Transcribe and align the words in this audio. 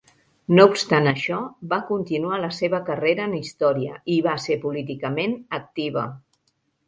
No 0.59 0.63
obstant 0.67 1.09
això, 1.09 1.41
va 1.73 1.77
continuar 1.89 2.39
la 2.45 2.49
seva 2.61 2.79
carrera 2.87 3.27
en 3.29 3.35
història 3.41 3.99
i 4.15 4.15
va 4.29 4.33
ser 4.47 4.57
políticament 4.67 5.37
activa. 5.61 6.07